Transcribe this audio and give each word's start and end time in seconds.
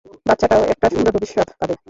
বাচ্চাটাও 0.27 0.63
একটা 0.73 0.87
সুন্দর 0.93 1.11
ভবিষ্যৎ 1.15 1.47
পাবে! 1.59 1.73